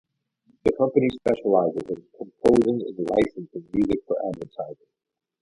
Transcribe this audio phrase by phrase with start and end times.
[0.63, 4.87] The company specialises in composing and licensing music for advertising.